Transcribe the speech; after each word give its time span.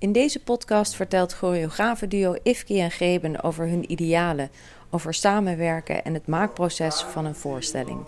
In 0.00 0.12
deze 0.12 0.42
podcast 0.42 0.94
vertelt 0.94 1.34
choreografenduo 1.34 2.36
Ifki 2.42 2.80
en 2.80 2.90
Greben 2.90 3.42
over 3.42 3.68
hun 3.68 3.92
idealen, 3.92 4.50
over 4.90 5.14
samenwerken 5.14 6.04
en 6.04 6.14
het 6.14 6.26
maakproces 6.26 7.02
van 7.02 7.24
een 7.24 7.34
voorstelling. 7.34 7.98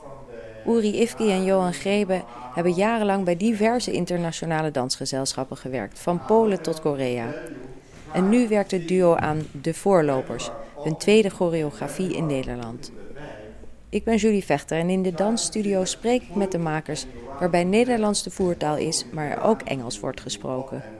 Uri 0.67 1.01
Ifki 1.01 1.31
en 1.31 1.45
Johan 1.45 1.73
Greben 1.73 2.23
hebben 2.55 2.73
jarenlang 2.73 3.25
bij 3.25 3.37
diverse 3.37 3.93
internationale 3.93 4.71
dansgezelschappen 4.71 5.57
gewerkt, 5.57 5.99
van 5.99 6.25
Polen 6.25 6.63
tot 6.63 6.81
Korea. 6.81 7.35
En 8.13 8.29
nu 8.29 8.49
werkt 8.49 8.71
het 8.71 8.89
duo 8.89 9.15
aan 9.15 9.47
De 9.53 9.75
Voorlopers, 9.75 10.51
hun 10.83 10.97
tweede 10.97 11.31
choreografie 11.31 12.17
in 12.17 12.27
Nederland. 12.27 12.93
Ik 13.89 14.05
ben 14.05 14.17
Julie 14.17 14.45
Vechter 14.45 14.79
en 14.79 14.91
in 14.91 15.03
de 15.03 15.13
dansstudio 15.13 15.85
spreek 15.85 16.23
ik 16.23 16.35
met 16.35 16.53
de 16.53 16.59
makers, 16.59 17.07
waarbij 17.39 17.65
Nederlands 17.65 18.23
de 18.23 18.31
voertaal 18.31 18.77
is, 18.77 19.05
maar 19.13 19.31
er 19.31 19.43
ook 19.43 19.61
Engels 19.61 20.01
wordt 20.01 20.21
gesproken. 20.21 21.00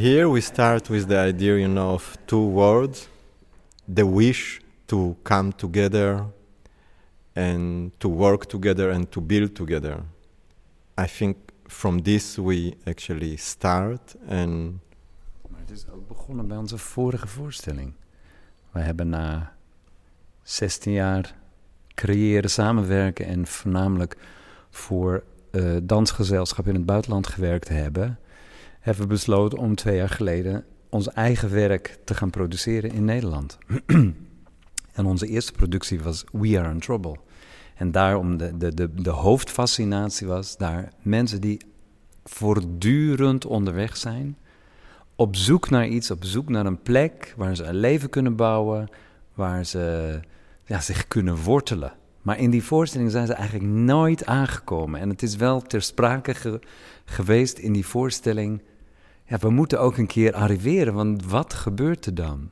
Here 0.00 0.30
we 0.30 0.40
start 0.40 0.88
with 0.88 1.08
the 1.08 1.18
idea, 1.18 1.58
you 1.58 1.68
know, 1.68 1.92
of 1.92 2.16
two 2.24 2.50
words 2.52 3.08
the 3.94 4.06
wish 4.06 4.60
to 4.86 5.16
come 5.22 5.52
together 5.52 6.24
and 7.34 7.90
to 7.98 8.08
work 8.08 8.46
together 8.46 8.90
and 8.90 9.10
to 9.10 9.20
build 9.20 9.54
together. 9.54 10.02
I 10.96 11.06
think 11.06 11.36
from 11.66 12.02
this 12.02 12.38
we 12.38 12.76
actually 12.84 13.36
start 13.36 14.16
and 14.28 14.80
Maar 15.50 15.60
het 15.60 15.70
is 15.70 15.84
ook 15.88 16.08
begonnen 16.08 16.48
bij 16.48 16.56
onze 16.56 16.78
vorige 16.78 17.28
voorstelling. 17.28 17.92
We 18.72 18.80
hebben 18.80 19.08
na 19.08 19.52
16 20.42 20.92
jaar 20.92 21.34
creëren, 21.94 22.50
samenwerken 22.50 23.26
en 23.26 23.46
voornamelijk 23.46 24.16
voor 24.70 25.22
uh, 25.50 25.76
dansgezelschap 25.82 26.66
in 26.66 26.74
het 26.74 26.86
buitenland 26.86 27.26
gewerkt 27.26 27.68
hebben, 27.68 28.18
hebben 28.80 29.02
we 29.02 29.08
besloten 29.08 29.58
om 29.58 29.74
twee 29.74 29.96
jaar 29.96 30.08
geleden 30.08 30.64
ons 30.88 31.08
eigen 31.08 31.50
werk 31.50 31.98
te 32.04 32.14
gaan 32.14 32.30
produceren 32.30 32.92
in 32.92 33.04
Nederland. 33.04 33.58
en 34.92 35.04
onze 35.04 35.26
eerste 35.26 35.52
productie 35.52 36.00
was 36.00 36.24
We 36.32 36.58
Are 36.58 36.70
in 36.70 36.80
Trouble. 36.80 37.16
En 37.74 37.90
daarom 37.90 38.36
de, 38.36 38.56
de, 38.56 38.74
de, 38.74 38.94
de 38.94 39.10
hoofdfascinatie 39.10 40.26
was 40.26 40.56
daar 40.56 40.92
mensen 41.02 41.40
die 41.40 41.60
voortdurend 42.24 43.46
onderweg 43.46 43.96
zijn, 43.96 44.38
op 45.14 45.36
zoek 45.36 45.70
naar 45.70 45.86
iets, 45.86 46.10
op 46.10 46.24
zoek 46.24 46.48
naar 46.48 46.66
een 46.66 46.82
plek 46.82 47.34
waar 47.36 47.56
ze 47.56 47.64
een 47.64 47.76
leven 47.76 48.10
kunnen 48.10 48.36
bouwen, 48.36 48.88
waar 49.34 49.64
ze 49.64 50.20
ja, 50.64 50.80
zich 50.80 51.08
kunnen 51.08 51.36
wortelen. 51.36 51.92
Maar 52.22 52.38
in 52.38 52.50
die 52.50 52.62
voorstelling 52.62 53.10
zijn 53.10 53.26
ze 53.26 53.32
eigenlijk 53.32 53.70
nooit 53.70 54.26
aangekomen. 54.26 55.00
En 55.00 55.08
het 55.08 55.22
is 55.22 55.36
wel 55.36 55.60
ter 55.60 55.82
sprake 55.82 56.34
ge 56.34 56.60
geweest 57.04 57.58
in 57.58 57.72
die 57.72 57.86
voorstelling. 57.86 58.62
Ja, 59.30 59.38
we 59.38 59.50
moeten 59.50 59.80
ook 59.80 59.96
een 59.96 60.06
keer 60.06 60.32
arriveren, 60.32 60.94
want 60.94 61.26
wat 61.26 61.54
gebeurt 61.54 62.06
er 62.06 62.14
dan? 62.14 62.50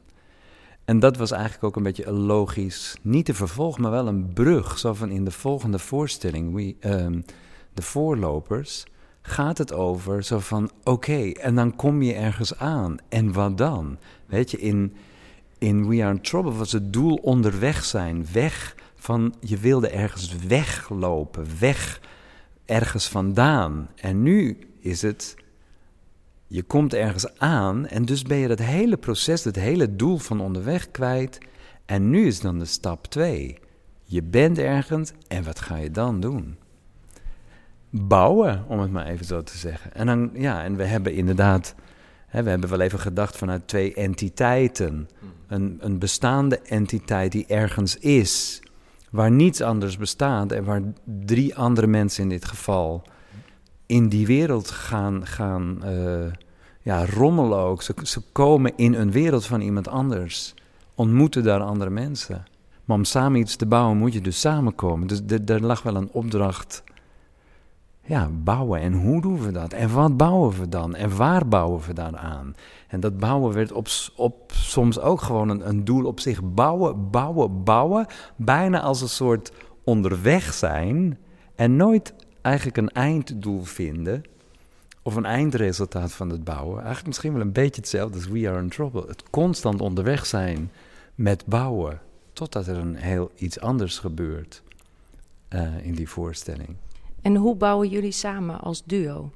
En 0.84 0.98
dat 0.98 1.16
was 1.16 1.30
eigenlijk 1.30 1.64
ook 1.64 1.76
een 1.76 1.82
beetje 1.82 2.06
een 2.06 2.18
logisch, 2.18 2.96
niet 3.02 3.28
een 3.28 3.34
vervolg, 3.34 3.78
maar 3.78 3.90
wel 3.90 4.06
een 4.06 4.32
brug. 4.32 4.78
Zo 4.78 4.94
van 4.94 5.10
in 5.10 5.24
de 5.24 5.30
volgende 5.30 5.78
voorstelling, 5.78 6.54
we, 6.54 6.74
um, 6.90 7.24
de 7.74 7.82
voorlopers, 7.82 8.86
gaat 9.22 9.58
het 9.58 9.72
over 9.72 10.22
zo 10.22 10.38
van 10.38 10.70
oké, 10.84 11.30
en 11.30 11.54
dan 11.54 11.76
kom 11.76 12.02
je 12.02 12.14
ergens 12.14 12.58
aan. 12.58 12.96
En 13.08 13.32
wat 13.32 13.58
dan? 13.58 13.98
Weet 14.26 14.50
je, 14.50 14.58
in, 14.58 14.92
in 15.58 15.88
We 15.88 16.02
Are 16.02 16.14
in 16.14 16.20
Trouble 16.20 16.52
was 16.52 16.72
het 16.72 16.92
doel 16.92 17.14
onderweg 17.14 17.84
zijn, 17.84 18.26
weg 18.32 18.76
van 18.94 19.34
je 19.40 19.56
wilde 19.56 19.88
ergens 19.88 20.36
weglopen, 20.36 21.46
weg 21.58 22.00
ergens 22.64 23.08
vandaan. 23.08 23.88
En 23.94 24.22
nu 24.22 24.58
is 24.80 25.02
het, 25.02 25.36
je 26.50 26.62
komt 26.62 26.94
ergens 26.94 27.38
aan 27.38 27.86
en 27.86 28.04
dus 28.04 28.22
ben 28.22 28.36
je 28.36 28.48
dat 28.48 28.58
hele 28.58 28.96
proces, 28.96 29.44
het 29.44 29.56
hele 29.56 29.96
doel 29.96 30.18
van 30.18 30.40
onderweg 30.40 30.90
kwijt. 30.90 31.38
En 31.86 32.10
nu 32.10 32.26
is 32.26 32.40
dan 32.40 32.58
de 32.58 32.64
stap 32.64 33.06
twee. 33.06 33.58
Je 34.04 34.22
bent 34.22 34.58
ergens 34.58 35.12
en 35.26 35.44
wat 35.44 35.60
ga 35.60 35.76
je 35.76 35.90
dan 35.90 36.20
doen? 36.20 36.56
Bouwen, 37.90 38.64
om 38.68 38.80
het 38.80 38.92
maar 38.92 39.06
even 39.06 39.26
zo 39.26 39.42
te 39.42 39.58
zeggen. 39.58 39.94
En 39.94 40.06
dan, 40.06 40.30
ja, 40.32 40.64
en 40.64 40.76
we 40.76 40.84
hebben 40.84 41.14
inderdaad, 41.14 41.74
hè, 42.26 42.42
we 42.42 42.50
hebben 42.50 42.70
wel 42.70 42.80
even 42.80 42.98
gedacht 42.98 43.36
vanuit 43.36 43.68
twee 43.68 43.94
entiteiten. 43.94 45.08
Een, 45.46 45.78
een 45.80 45.98
bestaande 45.98 46.60
entiteit 46.60 47.32
die 47.32 47.46
ergens 47.46 47.96
is, 47.96 48.62
waar 49.10 49.30
niets 49.30 49.60
anders 49.60 49.96
bestaat 49.96 50.52
en 50.52 50.64
waar 50.64 50.82
drie 51.04 51.56
andere 51.56 51.86
mensen 51.86 52.22
in 52.22 52.28
dit 52.28 52.44
geval 52.44 53.04
in 53.88 54.08
die 54.08 54.26
wereld 54.26 54.70
gaan, 54.70 55.26
gaan 55.26 55.80
uh, 55.84 56.32
ja, 56.82 57.06
rommelen 57.06 57.58
ook. 57.58 57.82
Ze, 57.82 57.94
ze 58.02 58.20
komen 58.32 58.72
in 58.76 58.94
een 58.94 59.10
wereld 59.10 59.46
van 59.46 59.60
iemand 59.60 59.88
anders, 59.88 60.54
ontmoeten 60.94 61.42
daar 61.42 61.60
andere 61.60 61.90
mensen. 61.90 62.44
Maar 62.84 62.96
om 62.96 63.04
samen 63.04 63.40
iets 63.40 63.56
te 63.56 63.66
bouwen 63.66 63.96
moet 63.96 64.12
je 64.12 64.20
dus 64.20 64.40
samenkomen. 64.40 65.06
Dus 65.06 65.20
er 65.46 65.64
lag 65.64 65.82
wel 65.82 65.96
een 65.96 66.08
opdracht. 66.12 66.82
Ja, 68.04 68.28
bouwen. 68.32 68.80
En 68.80 68.92
hoe 68.92 69.20
doen 69.20 69.40
we 69.40 69.52
dat? 69.52 69.72
En 69.72 69.92
wat 69.92 70.16
bouwen 70.16 70.60
we 70.60 70.68
dan? 70.68 70.94
En 70.94 71.16
waar 71.16 71.48
bouwen 71.48 71.80
we 71.86 71.92
dan 71.92 72.18
aan? 72.18 72.54
En 72.88 73.00
dat 73.00 73.18
bouwen 73.18 73.52
werd 73.52 73.72
op, 73.72 73.86
op 74.16 74.52
soms 74.52 75.00
ook 75.00 75.20
gewoon 75.20 75.48
een, 75.48 75.68
een 75.68 75.84
doel 75.84 76.04
op 76.04 76.20
zich. 76.20 76.42
Bouwen, 76.42 77.10
bouwen, 77.10 77.64
bouwen. 77.64 78.06
Bijna 78.36 78.80
als 78.80 79.00
een 79.00 79.08
soort 79.08 79.52
onderweg 79.84 80.54
zijn. 80.54 81.18
En 81.54 81.76
nooit 81.76 82.14
eigenlijk 82.48 82.76
een 82.76 82.90
einddoel 82.90 83.62
vinden. 83.64 84.24
Of 85.02 85.16
een 85.16 85.24
eindresultaat 85.24 86.12
van 86.12 86.30
het 86.30 86.44
bouwen. 86.44 86.76
Eigenlijk 86.76 87.06
misschien 87.06 87.32
wel 87.32 87.40
een 87.40 87.52
beetje 87.52 87.80
hetzelfde 87.80 88.14
als 88.14 88.28
We 88.28 88.48
Are 88.48 88.58
in 88.58 88.68
Trouble. 88.68 89.04
Het 89.06 89.22
constant 89.30 89.80
onderweg 89.80 90.26
zijn 90.26 90.70
met 91.14 91.46
bouwen. 91.46 92.00
Totdat 92.32 92.66
er 92.66 92.76
een 92.76 92.96
heel 92.96 93.30
iets 93.36 93.60
anders 93.60 93.98
gebeurt 93.98 94.62
uh, 95.50 95.86
in 95.86 95.94
die 95.94 96.08
voorstelling. 96.08 96.76
En 97.22 97.36
hoe 97.36 97.56
bouwen 97.56 97.88
jullie 97.88 98.12
samen 98.12 98.60
als 98.60 98.82
duo? 98.84 99.32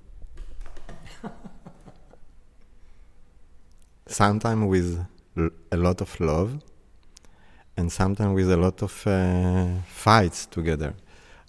sometimes 4.06 4.68
with 4.68 4.98
a 5.72 5.76
lot 5.76 6.00
of 6.00 6.18
love 6.18 6.50
and 7.74 7.92
sometimes 7.92 8.34
with 8.34 8.50
a 8.50 8.56
lot 8.56 8.82
of 8.82 9.06
uh, 9.06 9.64
fights 9.86 10.46
together. 10.48 10.94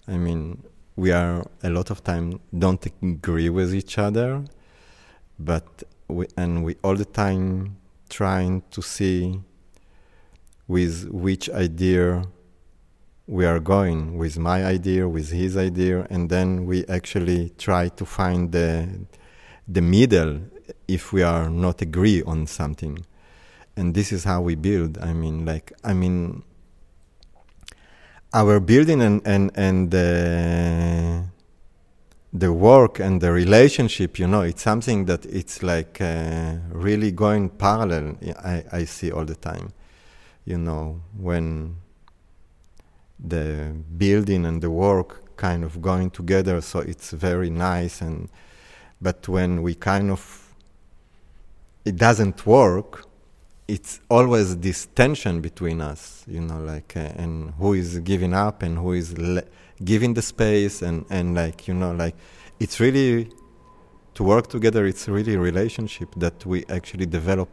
I 0.08 0.16
mean, 0.16 0.62
we 0.96 1.10
are 1.10 1.44
a 1.62 1.70
lot 1.70 1.90
of 1.90 2.04
time 2.04 2.40
don't 2.56 2.84
agree 3.02 3.48
with 3.48 3.74
each 3.74 3.98
other, 3.98 4.44
but 5.38 5.82
we, 6.08 6.26
and 6.36 6.64
we 6.64 6.76
all 6.82 6.94
the 6.94 7.04
time 7.04 7.76
trying 8.08 8.62
to 8.70 8.82
see 8.82 9.40
with 10.68 11.08
which 11.10 11.50
idea 11.50 12.24
we 13.26 13.44
are 13.46 13.58
going 13.58 14.18
with 14.18 14.38
my 14.38 14.64
idea 14.64 15.08
with 15.08 15.30
his 15.30 15.56
idea 15.56 16.06
and 16.10 16.28
then 16.28 16.66
we 16.66 16.86
actually 16.86 17.50
try 17.58 17.88
to 17.88 18.04
find 18.04 18.52
the 18.52 18.88
the 19.66 19.80
middle 19.80 20.40
if 20.86 21.12
we 21.12 21.22
are 21.22 21.48
not 21.48 21.80
agree 21.80 22.22
on 22.22 22.46
something. 22.46 22.98
And 23.76 23.94
this 23.94 24.12
is 24.12 24.24
how 24.24 24.40
we 24.42 24.54
build 24.54 24.98
i 24.98 25.12
mean 25.12 25.44
like 25.44 25.72
i 25.82 25.92
mean 25.92 26.44
our 28.34 28.58
building 28.58 29.00
and 29.00 29.22
and 29.24 29.52
and 29.54 29.90
the 29.92 31.22
the 32.32 32.52
work 32.52 32.98
and 32.98 33.20
the 33.20 33.30
relationship 33.30 34.18
you 34.18 34.26
know 34.26 34.42
it's 34.42 34.62
something 34.62 35.04
that 35.04 35.24
it's 35.26 35.62
like 35.62 36.00
uh, 36.00 36.56
really 36.70 37.12
going 37.12 37.48
parallel 37.48 38.16
I, 38.44 38.64
I 38.72 38.84
see 38.84 39.12
all 39.12 39.24
the 39.24 39.36
time 39.36 39.72
you 40.44 40.58
know 40.58 41.00
when 41.16 41.76
the 43.20 43.72
building 43.96 44.44
and 44.44 44.60
the 44.60 44.70
work 44.70 45.36
kind 45.36 45.62
of 45.62 45.80
going 45.80 46.10
together 46.10 46.60
so 46.60 46.80
it's 46.80 47.12
very 47.12 47.50
nice 47.50 48.00
and 48.00 48.28
but 49.00 49.28
when 49.28 49.62
we 49.62 49.76
kind 49.76 50.10
of 50.10 50.52
it 51.84 51.94
doesn't 51.96 52.44
work 52.44 53.06
it's 53.66 54.00
always 54.10 54.56
this 54.58 54.86
tension 54.94 55.40
between 55.40 55.80
us 55.80 56.24
you 56.28 56.40
know 56.40 56.60
like 56.60 56.96
uh, 56.96 57.22
and 57.22 57.52
who 57.58 57.72
is 57.72 57.98
giving 58.00 58.34
up 58.34 58.62
and 58.62 58.78
who 58.78 58.92
is 58.92 59.16
le- 59.16 59.44
giving 59.82 60.14
the 60.14 60.22
space 60.22 60.82
and 60.82 61.04
and 61.10 61.34
like 61.34 61.66
you 61.66 61.74
know 61.74 61.92
like 61.92 62.14
it's 62.60 62.78
really 62.78 63.30
to 64.14 64.22
work 64.22 64.46
together, 64.46 64.86
it's 64.86 65.08
really 65.08 65.34
a 65.34 65.38
relationship 65.38 66.08
that 66.16 66.46
we 66.46 66.64
actually 66.68 67.06
develop 67.06 67.48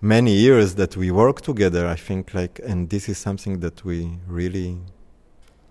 many 0.00 0.32
years 0.32 0.76
that 0.76 0.96
we 0.96 1.10
work 1.10 1.40
together. 1.40 1.86
I 1.86 1.96
think 1.96 2.34
like, 2.34 2.60
and 2.64 2.88
this 2.88 3.08
is 3.08 3.18
something 3.18 3.60
that 3.60 3.84
we 3.84 4.18
really 4.26 4.78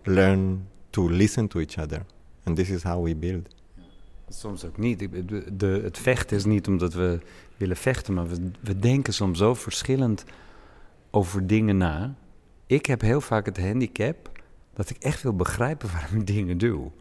learn 0.05 0.67
to 0.91 1.07
listen 1.07 1.47
to 1.49 1.61
each 1.61 1.77
other, 1.77 2.05
and 2.45 2.57
this 2.57 2.69
is 2.69 2.83
how 2.83 2.99
we 2.99 3.13
build. 3.13 3.49
Soms 4.29 4.65
ook 4.65 4.77
niet. 4.77 5.07
De, 5.59 5.79
het 5.83 5.97
vechten 5.97 6.37
is 6.37 6.45
niet 6.45 6.67
omdat 6.67 6.93
we 6.93 7.19
willen 7.57 7.77
vechten, 7.77 8.13
maar 8.13 8.27
we, 8.27 8.51
we 8.61 8.79
denken 8.79 9.13
soms 9.13 9.37
zo 9.37 9.53
verschillend 9.53 10.23
over 11.11 11.47
dingen 11.47 11.77
na. 11.77 12.15
Ik 12.65 12.85
heb 12.85 13.01
heel 13.01 13.21
vaak 13.21 13.45
het 13.45 13.59
handicap 13.59 14.31
dat 14.73 14.89
ik 14.89 14.97
echt 14.97 15.23
wil 15.23 15.35
begrijpen 15.35 15.89
waarom 15.91 16.19
ik 16.19 16.27
dingen 16.27 16.57
doe. 16.57 16.91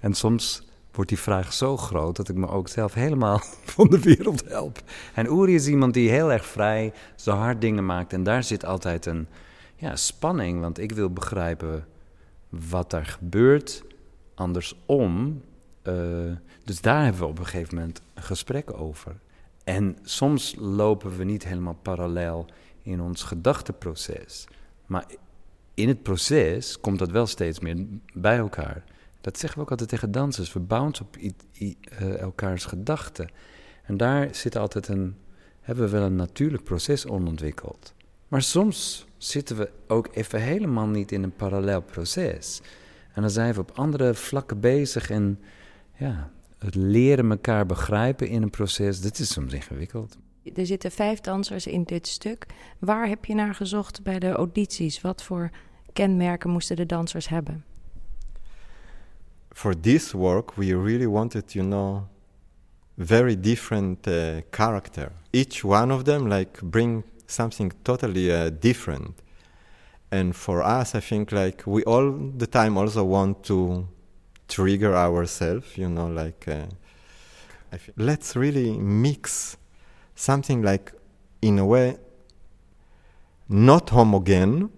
En 0.00 0.14
soms 0.14 0.68
wordt 0.92 1.10
die 1.10 1.18
vraag 1.18 1.52
zo 1.52 1.76
groot 1.76 2.16
dat 2.16 2.28
ik 2.28 2.36
me 2.36 2.48
ook 2.48 2.68
zelf 2.68 2.94
helemaal 2.94 3.40
van 3.74 3.88
de 3.88 4.00
wereld 4.00 4.48
help. 4.48 4.82
En 5.14 5.26
Uri 5.26 5.54
is 5.54 5.68
iemand 5.68 5.94
die 5.94 6.10
heel 6.10 6.32
erg 6.32 6.46
vrij, 6.46 6.92
zo 7.16 7.30
hard 7.30 7.60
dingen 7.60 7.86
maakt. 7.86 8.12
En 8.12 8.22
daar 8.22 8.44
zit 8.44 8.64
altijd 8.64 9.06
een 9.06 9.28
ja, 9.76 9.96
spanning, 9.96 10.60
want 10.60 10.78
ik 10.78 10.92
wil 10.92 11.10
begrijpen 11.10 11.86
wat 12.48 12.92
er 12.92 13.06
gebeurt. 13.06 13.84
Andersom. 14.34 15.42
Uh, 15.88 16.32
dus 16.64 16.80
daar 16.80 17.02
hebben 17.02 17.20
we 17.20 17.26
op 17.26 17.38
een 17.38 17.46
gegeven 17.46 17.74
moment 17.74 18.00
een 18.14 18.22
gesprek 18.22 18.78
over. 18.80 19.16
En 19.64 19.98
soms 20.02 20.54
lopen 20.58 21.16
we 21.16 21.24
niet 21.24 21.44
helemaal 21.44 21.78
parallel 21.82 22.46
in 22.82 23.00
ons 23.00 23.22
gedachteproces. 23.22 24.46
Maar 24.86 25.04
in 25.74 25.88
het 25.88 26.02
proces 26.02 26.80
komt 26.80 26.98
dat 26.98 27.10
wel 27.10 27.26
steeds 27.26 27.60
meer 27.60 27.86
bij 28.14 28.36
elkaar. 28.36 28.84
Dat 29.20 29.38
zeggen 29.38 29.58
we 29.58 29.64
ook 29.64 29.70
altijd 29.70 29.88
tegen 29.88 30.10
dansers. 30.10 30.52
We 30.52 30.60
bounce 30.60 31.02
op 31.02 31.16
uh, 31.16 32.18
elkaars 32.18 32.64
gedachten. 32.64 33.28
En 33.82 33.96
daar 33.96 34.34
zit 34.34 34.56
altijd 34.56 34.88
een, 34.88 35.16
hebben 35.60 35.84
we 35.84 35.90
wel 35.90 36.02
een 36.02 36.16
natuurlijk 36.16 36.64
proces 36.64 37.06
onontwikkeld. 37.06 37.94
Maar 38.28 38.42
soms 38.42 39.06
zitten 39.16 39.56
we 39.56 39.70
ook 39.86 40.08
even 40.12 40.40
helemaal 40.40 40.86
niet 40.86 41.12
in 41.12 41.22
een 41.22 41.36
parallel 41.36 41.82
proces. 41.82 42.60
En 43.12 43.22
dan 43.22 43.30
zijn 43.30 43.54
we 43.54 43.60
op 43.60 43.70
andere 43.74 44.14
vlakken 44.14 44.60
bezig. 44.60 45.10
En 45.10 45.38
ja, 45.98 46.30
het 46.58 46.74
leren 46.74 47.30
elkaar 47.30 47.66
begrijpen 47.66 48.28
in 48.28 48.42
een 48.42 48.50
proces, 48.50 49.00
dat 49.00 49.18
is 49.18 49.32
soms 49.32 49.52
ingewikkeld. 49.52 50.16
Er 50.54 50.66
zitten 50.66 50.90
vijf 50.90 51.20
dansers 51.20 51.66
in 51.66 51.82
dit 51.82 52.06
stuk. 52.06 52.46
Waar 52.78 53.08
heb 53.08 53.24
je 53.24 53.34
naar 53.34 53.54
gezocht 53.54 54.02
bij 54.02 54.18
de 54.18 54.30
audities? 54.30 55.00
Wat 55.00 55.22
voor 55.22 55.50
kenmerken 55.92 56.50
moesten 56.50 56.76
de 56.76 56.86
dansers 56.86 57.28
hebben? 57.28 57.64
For 59.52 59.80
this 59.80 60.12
work, 60.12 60.54
we 60.54 60.66
really 60.66 61.08
wanted, 61.08 61.52
you 61.52 61.66
know, 61.66 62.02
very 62.96 63.40
different 63.40 64.06
uh, 64.06 64.36
character. 64.50 65.12
Each 65.30 65.64
one 65.64 65.94
of 65.94 66.02
them, 66.02 66.28
like, 66.28 66.64
bring 66.64 67.04
something 67.26 67.72
totally 67.82 68.44
uh, 68.44 68.50
different. 68.60 69.22
And 70.08 70.36
for 70.36 70.80
us, 70.80 70.94
I 70.94 71.00
think, 71.00 71.30
like, 71.30 71.70
we 71.70 71.84
all 71.84 72.32
the 72.36 72.48
time 72.48 72.78
also 72.78 73.04
want 73.04 73.42
to 73.44 73.88
trigger 74.48 74.94
ourselves, 74.94 75.76
you 75.76 75.88
know, 75.88 76.06
like, 76.06 76.46
uh, 76.48 76.66
let's 77.96 78.36
really 78.36 78.78
mix 78.78 79.56
something 80.14 80.62
like, 80.62 80.92
in 81.42 81.58
a 81.58 81.66
way, 81.66 81.98
not 83.48 83.88
homogen, 83.88 84.70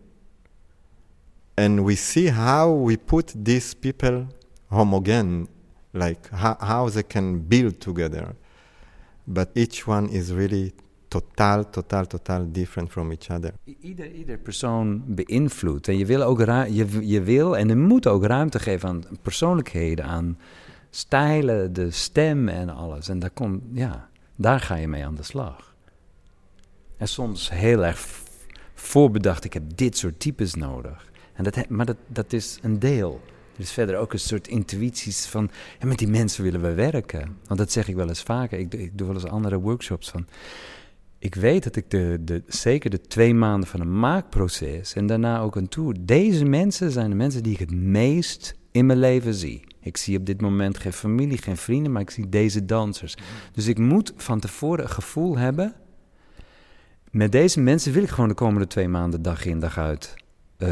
and 1.57 1.85
we 1.85 1.97
see 1.97 2.27
how 2.27 2.71
we 2.71 2.97
put 2.97 3.33
these 3.35 3.75
people 3.75 4.29
homogen, 4.71 5.49
like 5.93 6.31
how, 6.31 6.57
how 6.61 6.89
they 6.89 7.03
can 7.03 7.41
build 7.41 7.81
together. 7.81 8.37
But 9.27 9.51
each 9.55 9.87
one 9.87 10.09
is 10.09 10.33
really 10.33 10.73
totaal, 11.09 11.71
totaal, 11.71 12.07
totaal 12.07 12.53
different 12.53 12.91
from 12.91 13.11
each 13.11 13.31
other. 13.31 13.53
Ieder, 13.81 14.13
ieder 14.13 14.39
persoon 14.39 15.03
beïnvloedt. 15.07 15.89
En 15.89 15.99
je 15.99 16.07
wil, 16.07 16.23
ook 16.23 16.39
je, 16.39 17.07
je 17.07 17.23
wil 17.23 17.57
en 17.57 17.69
je 17.69 17.77
moet 17.77 18.07
ook 18.07 18.25
ruimte 18.25 18.59
geven 18.59 18.89
aan 18.89 19.05
persoonlijkheden, 19.23 20.05
aan 20.05 20.39
stijlen, 20.91 21.73
de 21.73 21.91
stem 21.91 22.49
en 22.49 22.69
alles. 22.69 23.09
En 23.09 23.19
daar, 23.19 23.31
komt, 23.31 23.63
ja, 23.73 24.09
daar 24.37 24.61
ga 24.61 24.75
je 24.75 24.89
mee 24.89 25.07
aan 25.07 25.15
de 25.15 25.23
slag. 25.23 25.75
En 26.97 27.09
soms 27.09 27.51
heel 27.51 27.85
erg 27.85 28.07
voorbedacht, 28.75 29.45
ik 29.45 29.53
heb 29.53 29.63
dit 29.75 29.97
soort 29.97 30.21
types 30.21 30.55
nodig. 30.55 31.11
En 31.33 31.45
dat, 31.45 31.69
maar 31.69 31.87
dat, 31.87 31.97
dat 32.07 32.33
is 32.33 32.59
een 32.63 32.79
deel. 32.79 33.21
Er 33.55 33.65
is 33.65 33.73
verder 33.73 33.97
ook 33.97 34.13
een 34.13 34.19
soort 34.19 34.49
intuïties 34.49 35.27
van, 35.27 35.51
ja, 35.79 35.87
met 35.87 35.99
die 35.99 36.09
mensen 36.09 36.43
willen 36.45 36.61
we 36.61 36.75
werken. 36.75 37.37
Want 37.47 37.61
dat 37.61 37.73
zeg 37.73 37.89
ik 37.89 37.95
wel 37.95 38.09
eens 38.09 38.23
vaker. 38.23 38.59
Ik 38.59 38.99
doe 38.99 39.07
wel 39.07 39.17
eens 39.17 39.27
andere 39.27 39.59
workshops 39.59 40.11
van. 40.11 40.27
Ik 41.19 41.35
weet 41.35 41.65
dat 41.65 41.77
ik 41.77 41.91
de, 41.91 42.19
de, 42.21 42.43
zeker 42.47 42.91
de 42.91 43.01
twee 43.01 43.35
maanden 43.35 43.69
van 43.69 43.81
een 43.81 43.99
maakproces 43.99 44.95
en 44.95 45.07
daarna 45.07 45.41
ook 45.41 45.57
een 45.57 45.69
tour. 45.69 45.95
Deze 46.01 46.45
mensen 46.45 46.91
zijn 46.91 47.11
de 47.11 47.17
mensen 47.17 47.43
die 47.43 47.53
ik 47.53 47.59
het 47.59 47.75
meest 47.75 48.55
in 48.71 48.87
mijn 48.87 48.99
leven 48.99 49.35
zie. 49.35 49.65
Ik 49.81 49.97
zie 49.97 50.19
op 50.19 50.27
dit 50.27 50.41
moment 50.41 50.79
geen 50.79 50.93
familie, 50.93 51.39
geen 51.39 51.57
vrienden, 51.57 51.93
maar 51.93 52.03
ik 52.03 52.11
zie 52.11 52.29
deze 52.29 52.65
dansers. 52.65 53.17
Dus 53.53 53.67
ik 53.67 53.79
moet 53.79 54.13
van 54.17 54.41
tevoren 54.41 54.85
een 54.85 54.91
gevoel 54.91 55.39
hebben. 55.39 55.75
Met 57.11 57.33
deze 57.33 57.61
mensen 57.61 57.93
wil 57.93 58.03
ik 58.03 58.09
gewoon 58.09 58.29
de 58.29 58.35
komende 58.35 58.67
twee 58.67 58.89
maanden 58.89 59.23
dag 59.23 59.45
in 59.45 59.59
dag 59.59 59.79
uit 59.79 60.15
uh, 60.59 60.69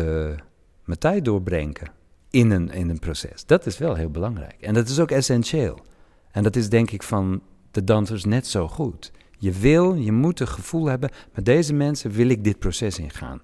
mijn 0.84 0.99
tijd 0.99 1.25
doorbrengen 1.25 1.90
in 2.31 2.50
een, 2.50 2.70
in 2.70 2.88
een 2.88 2.99
proces. 2.99 3.46
Dat 3.46 3.66
is 3.66 3.78
wel 3.78 3.94
heel 3.94 4.10
belangrijk. 4.10 4.56
En 4.60 4.75
dat 4.75 4.88
is 4.88 5.00
ook 5.00 5.10
essentieel. 5.10 5.81
En 6.31 6.42
dat 6.42 6.56
is 6.56 6.69
denk 6.69 6.90
ik 6.90 7.02
van 7.02 7.42
de 7.70 7.84
dansers 7.84 8.25
net 8.25 8.46
zo 8.46 8.69
goed. 8.69 9.12
Je 9.37 9.53
wil, 9.53 9.94
je 9.94 10.12
moet 10.12 10.41
een 10.41 10.49
gevoel 10.49 10.87
hebben, 10.87 11.11
met 11.35 11.44
deze 11.44 11.75
mensen 11.75 12.11
wil 12.11 12.29
ik 12.29 12.44
dit 12.44 12.59
proces 12.59 12.99
ingaan. 12.99 13.41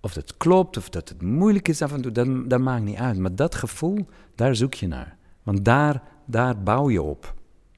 Of 0.00 0.12
dat 0.12 0.36
klopt, 0.36 0.76
of 0.76 0.88
dat 0.88 1.08
het 1.08 1.22
moeilijk 1.22 1.68
is 1.68 1.82
af 1.82 1.92
en 1.92 2.00
toe, 2.00 2.12
dat, 2.12 2.50
dat 2.50 2.60
maakt 2.60 2.84
niet 2.84 2.96
uit. 2.96 3.18
Maar 3.18 3.34
dat 3.34 3.54
gevoel, 3.54 4.08
daar 4.34 4.56
zoek 4.56 4.74
je 4.74 4.86
naar. 4.86 5.16
Want 5.42 5.64
daar, 5.64 6.02
daar 6.26 6.62
bouw 6.62 6.90
je 6.90 7.02
op. 7.02 7.34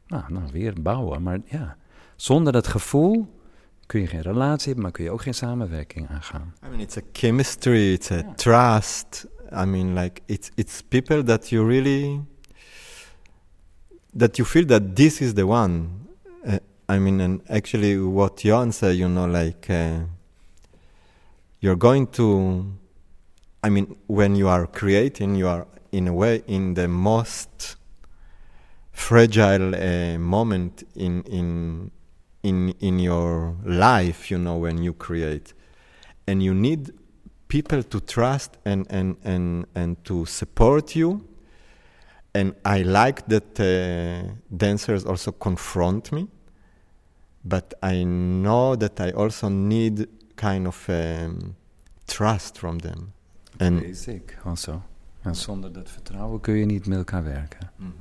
Nou, 0.07 0.25
nou, 0.29 0.45
weer 0.53 0.83
bouwen, 0.83 1.23
maar 1.23 1.39
ja. 1.45 1.77
Zonder 2.17 2.53
dat 2.53 2.67
gevoel 2.67 3.39
kun 3.87 4.01
je 4.01 4.07
geen 4.07 4.23
relatie 4.23 4.67
hebben, 4.67 4.83
maar 4.83 4.93
kun 4.93 5.05
je 5.05 5.11
ook 5.11 5.23
geen 5.23 5.35
samenwerking 5.35 6.09
aangaan. 6.09 6.55
I 6.65 6.69
mean, 6.69 6.81
it's 6.81 6.97
a 6.97 7.01
chemistry, 7.13 7.93
it's 7.93 8.11
a 8.11 8.23
trust. 8.35 9.27
I 9.53 9.65
mean, 9.65 9.95
like, 9.95 10.21
it's, 10.27 10.51
it's 10.55 10.83
people 10.89 11.23
that 11.23 11.49
you 11.49 11.67
really, 11.67 12.21
that 14.17 14.37
you 14.37 14.49
feel 14.49 14.67
that 14.67 14.97
this 14.97 15.21
is 15.21 15.33
the 15.33 15.47
one. 15.47 15.89
Uh, 16.45 16.55
I 16.91 16.99
mean, 16.99 17.21
and 17.21 17.41
actually, 17.49 17.97
what 17.99 18.39
Jan 18.39 18.73
said, 18.73 18.97
you 18.97 19.09
know, 19.09 19.27
like 19.27 19.71
uh, 19.71 20.01
you're 21.61 21.77
going 21.77 22.09
to. 22.19 22.67
I 23.63 23.69
mean, 23.71 23.97
when 24.09 24.35
you 24.35 24.49
are 24.49 24.67
creating, 24.67 25.37
you 25.37 25.47
are 25.47 25.69
in 25.93 26.09
a 26.09 26.13
way 26.13 26.43
in 26.49 26.75
the 26.75 26.89
most 26.89 27.77
fragile 28.91 29.73
uh, 29.77 30.19
moment 30.19 30.83
in 30.97 31.23
in 31.23 31.93
in 32.43 32.71
in 32.81 32.99
your 32.99 33.55
life. 33.65 34.29
You 34.29 34.39
know, 34.39 34.57
when 34.57 34.83
you 34.83 34.93
create, 34.93 35.55
and 36.27 36.43
you 36.43 36.53
need 36.55 36.91
people 37.47 37.85
to 37.85 38.01
trust 38.01 38.57
and 38.65 38.85
and 38.91 39.17
and 39.23 39.65
and 39.77 40.05
to 40.07 40.27
support 40.27 40.97
you. 40.97 41.25
And 42.35 42.57
I 42.65 42.83
like 42.83 43.29
that 43.29 43.61
uh, 43.61 44.33
dancers 44.57 45.05
also 45.05 45.31
confront 45.31 46.11
me 46.11 46.27
but 47.41 47.77
I 47.85 48.03
know 48.05 48.77
that 48.77 49.01
I 49.01 49.13
also 49.13 49.49
need 49.49 50.07
kind 50.35 50.67
of 50.67 50.89
um, 50.89 51.57
trust 52.05 52.59
from 52.59 52.81
them. 52.81 53.13
And 53.57 53.81
Basic 53.81 54.39
also. 54.45 54.83
En 55.23 55.35
zonder 55.35 55.73
dat 55.73 55.91
vertrouwen 55.91 56.41
kun 56.41 56.55
je 56.55 56.65
niet 56.65 56.87
met 56.87 56.99
elkaar 56.99 57.25
werken. 57.25 57.71
Mm. 57.77 57.95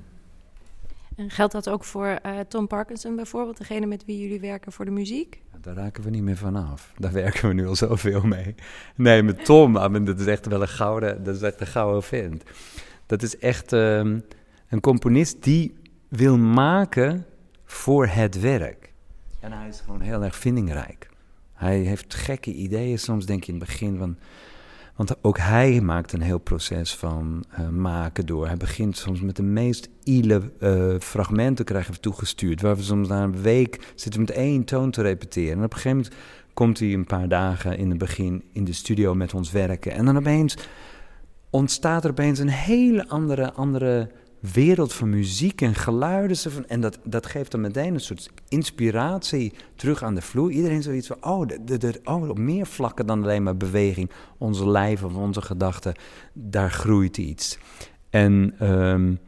En 1.16 1.30
geldt 1.30 1.54
dat 1.54 1.70
ook 1.70 1.84
voor 1.84 2.20
uh, 2.26 2.40
Tom 2.40 2.68
Parkinson 2.68 3.16
bijvoorbeeld, 3.16 3.58
degene 3.58 3.86
met 3.86 4.06
wie 4.06 4.20
jullie 4.20 4.40
werken 4.40 4.72
voor 4.72 4.86
de 4.86 4.92
muziek? 4.92 5.42
Daar 5.62 5.76
raken 5.76 6.04
we 6.04 6.10
niet 6.10 6.24
meer 6.24 6.38
vanaf. 6.38 6.94
Daar 6.98 7.12
werken 7.12 7.48
we 7.48 7.54
nu 7.54 7.68
al 7.68 7.76
zoveel 7.76 8.22
mee. 8.22 8.56
Nee, 8.96 9.24
met 9.24 9.46
Tom, 9.46 9.78
I 9.78 9.88
mean, 9.88 10.06
dat 10.06 10.20
is 10.20 10.26
echt 10.26 10.46
wel 10.46 10.62
een 10.62 10.68
gouden, 10.68 11.24
dat 11.24 11.36
is 11.36 11.42
echt 11.42 11.62
een 11.62 11.68
gouden 11.68 12.04
vent. 12.04 12.44
Dat 13.06 13.22
is 13.22 13.38
echt 13.38 13.72
um, 13.72 14.24
een 14.70 14.80
componist 14.80 15.44
die 15.44 15.76
wil 16.08 16.38
maken 16.38 17.26
voor 17.66 18.08
het 18.08 18.40
werk. 18.40 18.89
En 19.40 19.52
hij 19.52 19.68
is 19.68 19.80
gewoon 19.80 20.02
heel 20.02 20.24
erg 20.24 20.36
vindingrijk. 20.36 21.10
Hij 21.54 21.80
heeft 21.80 22.14
gekke 22.14 22.54
ideeën. 22.54 23.00
Soms 23.00 23.26
denk 23.26 23.44
je 23.44 23.52
in 23.52 23.60
het 23.60 23.68
begin 23.68 23.98
van. 23.98 24.18
Want 24.96 25.24
ook 25.24 25.38
hij 25.38 25.82
maakt 25.82 26.14
een 26.14 26.22
heel 26.22 26.40
proces 26.40 26.96
van 26.96 27.44
uh, 27.60 27.70
maken 27.70 28.26
door. 28.26 28.48
Hij 28.48 28.58
begint 28.58 28.98
soms 28.98 29.22
met 29.22 29.36
de 29.36 29.44
meest 29.44 29.90
ile 30.04 30.52
uh, 30.60 31.00
fragmenten 31.00 31.66
krijgen 31.66 31.94
we 31.94 32.00
toegestuurd. 32.00 32.62
Waar 32.62 32.76
we 32.76 32.84
soms 32.84 33.08
na 33.08 33.24
een 33.24 33.42
week 33.42 33.92
zitten 33.96 34.22
met 34.22 34.32
één 34.32 34.64
toon 34.64 34.92
te 34.92 35.02
repeteren. 35.02 35.58
En 35.58 35.64
op 35.64 35.74
een 35.74 35.80
gegeven 35.80 35.98
moment 35.98 36.16
komt 36.54 36.80
hij 36.80 36.94
een 36.94 37.06
paar 37.06 37.28
dagen 37.28 37.78
in 37.78 37.90
het 37.90 37.98
begin 37.98 38.44
in 38.52 38.64
de 38.64 38.74
studio 38.74 39.16
met 39.16 39.34
ons 39.34 39.52
werken. 39.52 39.92
En 39.92 40.06
dan 40.06 40.18
opeens 40.18 40.58
ontstaat 41.50 42.04
er 42.04 42.10
opeens 42.10 42.40
een 42.40 42.50
hele 42.50 43.08
andere, 43.08 43.54
andere 43.54 44.10
wereld 44.40 44.94
van 44.94 45.10
muziek 45.10 45.62
en 45.62 45.76
geluiden. 45.76 46.38
En 46.68 46.82
dat, 46.82 47.00
dat 47.04 47.26
geeft 47.26 47.52
dan 47.52 47.62
meteen 47.62 47.94
een 47.94 48.00
soort 48.00 48.30
inspiratie 48.48 49.54
terug 49.76 50.04
aan 50.04 50.16
de 50.16 50.22
vloer. 50.22 50.52
Iedereen 50.52 50.82
zoiets 50.82 51.08
van, 51.08 51.18
oh, 51.22 51.48
de, 51.48 51.78
de, 51.78 52.00
oh, 52.04 52.30
op 52.30 52.38
meer 52.38 52.66
vlakken 52.66 53.06
dan 53.06 53.24
alleen 53.24 53.44
maar 53.44 53.58
beweging. 53.58 54.10
Onze 54.38 54.70
lijf 54.70 55.04
of 55.04 55.16
onze 55.16 55.42
gedachten, 55.42 55.94
daar 56.34 56.72
groeit 56.72 57.18
iets. 57.18 57.58
En 58.10 58.56
um, 58.72 59.20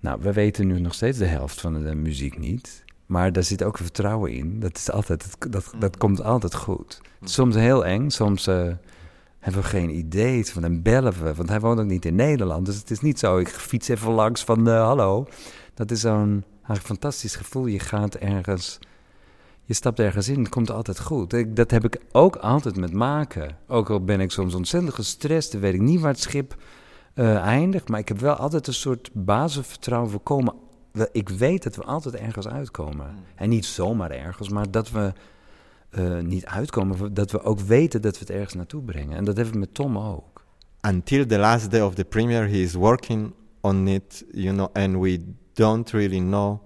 nou, 0.00 0.20
we 0.20 0.32
weten 0.32 0.66
nu 0.66 0.80
nog 0.80 0.94
steeds 0.94 1.18
de 1.18 1.26
helft 1.26 1.60
van 1.60 1.84
de 1.84 1.94
muziek 1.94 2.38
niet. 2.38 2.84
Maar 3.06 3.32
daar 3.32 3.44
zit 3.44 3.62
ook 3.62 3.76
vertrouwen 3.76 4.32
in. 4.32 4.60
Dat, 4.60 4.76
is 4.76 4.90
altijd, 4.90 5.36
dat, 5.50 5.72
dat 5.78 5.96
komt 5.96 6.22
altijd 6.22 6.54
goed. 6.54 7.00
Soms 7.20 7.54
heel 7.54 7.86
eng, 7.86 8.08
soms... 8.08 8.48
Uh, 8.48 8.72
hebben 9.40 9.62
we 9.62 9.68
geen 9.68 9.96
idee 9.96 10.46
van 10.46 10.62
hem 10.62 10.82
bellen 10.82 11.22
we. 11.22 11.34
Want 11.34 11.48
hij 11.48 11.60
woont 11.60 11.80
ook 11.80 11.86
niet 11.86 12.04
in 12.04 12.14
Nederland. 12.14 12.66
Dus 12.66 12.76
het 12.76 12.90
is 12.90 13.00
niet 13.00 13.18
zo, 13.18 13.38
ik 13.38 13.48
fiets 13.48 13.88
even 13.88 14.12
langs 14.12 14.44
van 14.44 14.68
uh, 14.68 14.82
hallo. 14.82 15.26
Dat 15.74 15.90
is 15.90 16.00
zo'n 16.00 16.44
fantastisch 16.82 17.36
gevoel. 17.36 17.66
Je 17.66 17.78
gaat 17.78 18.14
ergens, 18.14 18.78
je 19.64 19.74
stapt 19.74 20.00
ergens 20.00 20.28
in, 20.28 20.38
het 20.38 20.48
komt 20.48 20.70
altijd 20.70 21.00
goed. 21.00 21.56
dat 21.56 21.70
heb 21.70 21.84
ik 21.84 22.00
ook 22.12 22.36
altijd 22.36 22.76
met 22.76 22.92
maken. 22.92 23.56
Ook 23.66 23.90
al 23.90 24.04
ben 24.04 24.20
ik 24.20 24.30
soms 24.30 24.54
ontzettend 24.54 24.94
gestrest, 24.94 25.52
dan 25.52 25.60
weet 25.60 25.74
ik 25.74 25.80
niet 25.80 26.00
waar 26.00 26.12
het 26.12 26.20
schip 26.20 26.56
uh, 27.14 27.36
eindigt. 27.36 27.88
Maar 27.88 28.00
ik 28.00 28.08
heb 28.08 28.18
wel 28.18 28.34
altijd 28.34 28.66
een 28.66 28.74
soort 28.74 29.10
basisvertrouwen 29.12 30.10
voorkomen. 30.10 30.54
Ik 31.12 31.28
weet 31.28 31.62
dat 31.62 31.76
we 31.76 31.82
altijd 31.82 32.14
ergens 32.14 32.48
uitkomen. 32.48 33.06
Hmm. 33.06 33.24
En 33.34 33.48
niet 33.48 33.66
zomaar 33.66 34.10
ergens, 34.10 34.48
maar 34.48 34.70
dat 34.70 34.90
we 34.90 35.12
uh, 35.98 36.18
niet 36.20 36.46
uitkomen. 36.46 37.14
Dat 37.14 37.30
we 37.30 37.42
ook 37.42 37.60
weten 37.60 38.02
dat 38.02 38.12
we 38.12 38.18
het 38.18 38.30
ergens 38.30 38.54
naartoe 38.54 38.82
brengen. 38.82 39.16
En 39.16 39.24
dat 39.24 39.36
hebben 39.36 39.54
we 39.54 39.60
met 39.60 39.74
Tom 39.74 39.98
ook. 39.98 40.44
Until 40.88 41.26
the 41.26 41.38
last 41.38 41.70
day 41.70 41.80
of 41.80 41.94
the 41.94 42.04
premiere, 42.04 42.46
he 42.46 42.62
is 42.62 42.74
working 42.74 43.32
on 43.60 43.88
it, 43.88 44.24
you 44.32 44.54
know, 44.54 44.68
and 44.72 44.96
we 44.96 45.34
don't 45.54 45.90
really 45.90 46.20
know 46.20 46.60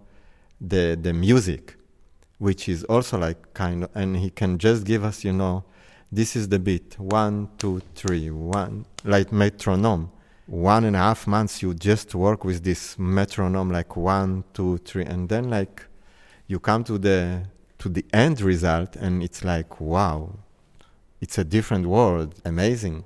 the 0.69 0.99
the 1.03 1.13
music, 1.13 1.79
which 2.37 2.69
is 2.69 2.87
also 2.87 3.19
like 3.19 3.39
kind 3.53 3.83
of, 3.83 3.89
and 3.93 4.17
he 4.17 4.31
can 4.31 4.57
just 4.57 4.85
give 4.85 5.07
us, 5.07 5.23
you 5.23 5.35
know, 5.35 5.65
this 6.13 6.37
is 6.37 6.49
the 6.49 6.59
beat, 6.59 6.97
one, 6.99 7.49
two, 7.57 7.81
three, 7.95 8.31
one, 8.31 8.85
like 9.03 9.33
metronome. 9.33 10.09
One 10.47 10.87
and 10.87 10.95
a 10.95 10.99
half 10.99 11.27
months, 11.27 11.63
you 11.63 11.75
just 11.75 12.15
work 12.15 12.45
with 12.45 12.63
this 12.63 12.97
metronome, 12.99 13.73
like 13.73 13.97
one, 13.97 14.45
two, 14.53 14.79
three, 14.79 15.07
and 15.07 15.29
then 15.29 15.49
like 15.49 15.89
you 16.47 16.61
come 16.61 16.85
to 16.85 16.99
the 16.99 17.47
to 17.85 17.91
the 17.91 18.07
end 18.15 18.41
result 18.41 18.97
and 18.97 19.23
it's 19.23 19.45
like 19.45 19.79
wow 19.79 20.31
it's 21.21 21.37
a 21.37 21.45
different 21.45 21.85
world 21.85 22.35
amazing. 22.47 23.05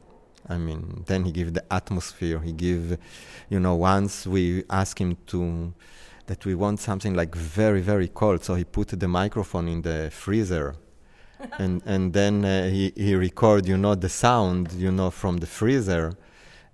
I 0.49 0.56
mean 0.56 1.02
then 1.08 1.25
he 1.25 1.32
give 1.32 1.52
the 1.52 1.64
atmosphere 1.73 2.38
he 2.38 2.52
give 2.52 2.97
you 3.50 3.58
know 3.58 3.75
once 3.75 4.25
we 4.25 4.62
ask 4.70 5.00
him 5.00 5.16
to 5.32 5.75
that 6.28 6.47
we 6.47 6.54
want 6.54 6.78
something 6.78 7.12
like 7.12 7.35
very 7.35 7.80
very 7.80 8.06
cold 8.06 8.44
so 8.44 8.54
he 8.54 8.62
put 8.62 8.88
the 9.02 9.08
microphone 9.08 9.66
in 9.66 9.82
the 9.82 10.11
freezer. 10.12 10.76
And 11.58 11.82
and 11.85 12.12
then 12.12 12.44
uh, 12.44 12.68
he 12.75 12.92
he 12.97 13.16
record 13.16 13.66
you 13.66 13.76
know 13.76 13.97
the 13.97 14.12
sound 14.25 14.73
you 14.85 14.92
know 14.92 15.11
from 15.11 15.38
the 15.38 15.50
freezer. 15.58 16.16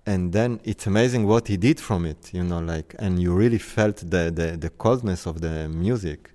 And 0.05 0.33
then 0.35 0.61
it's 0.63 0.87
amazing 0.87 1.27
what 1.27 1.49
he 1.49 1.57
did 1.57 1.81
from 1.81 2.05
it 2.05 2.35
you 2.35 2.45
know 2.45 2.61
like 2.61 2.95
and 2.99 3.13
you 3.19 3.33
really 3.43 3.63
felt 3.77 3.97
the 3.97 4.31
the, 4.39 4.59
the 4.65 4.71
coldness 4.85 5.27
of 5.27 5.41
the 5.41 5.71
music 5.71 6.34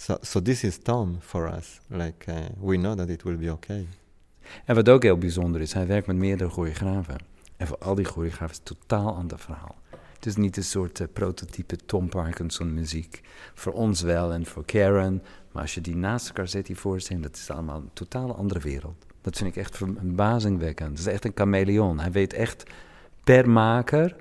So, 0.00 0.16
so 0.20 0.40
this 0.42 0.64
is 0.64 0.78
Tom 0.78 1.16
for 1.20 1.46
us. 1.56 1.80
Like, 1.86 2.32
uh, 2.32 2.34
we 2.58 2.76
know 2.76 2.96
that 2.96 3.08
it 3.08 3.22
will 3.22 3.36
be 3.36 3.50
okay. 3.50 3.86
En 4.64 4.74
wat 4.74 4.88
ook 4.88 5.02
heel 5.02 5.18
bijzonder 5.18 5.60
is, 5.60 5.72
hij 5.72 5.86
werkt 5.86 6.06
met 6.06 6.16
meerdere 6.16 6.50
choreografen. 6.50 7.16
En 7.56 7.66
voor 7.66 7.78
al 7.78 7.94
die 7.94 8.04
choreografen 8.04 8.50
is 8.50 8.56
het 8.56 8.78
totaal 8.78 9.14
ander 9.14 9.38
verhaal. 9.38 9.74
Het 10.14 10.26
is 10.26 10.36
niet 10.36 10.56
een 10.56 10.64
soort 10.64 11.00
uh, 11.00 11.06
prototype 11.12 11.76
Tom 11.76 12.08
Parkinson 12.08 12.74
muziek. 12.74 13.20
Voor 13.54 13.72
ons 13.72 14.00
wel 14.00 14.32
en 14.32 14.46
voor 14.46 14.64
Karen. 14.64 15.22
Maar 15.52 15.62
als 15.62 15.74
je 15.74 15.80
die 15.80 15.96
naast 15.96 16.26
elkaar 16.26 16.48
zet, 16.48 16.66
die 16.66 16.76
voorstelling, 16.76 17.24
dat 17.24 17.36
is 17.36 17.50
allemaal 17.50 17.76
een 17.76 17.90
totaal 17.92 18.36
andere 18.36 18.60
wereld. 18.60 19.06
Dat 19.20 19.36
vind 19.36 19.50
ik 19.50 19.56
echt 19.56 19.76
verbazingwekkend. 19.76 20.90
Het 20.90 20.98
is 20.98 21.12
echt 21.12 21.24
een 21.24 21.32
chameleon. 21.34 21.98
Hij 21.98 22.12
weet 22.12 22.32
echt 22.32 22.62
per 23.24 23.50
maker 23.50 24.16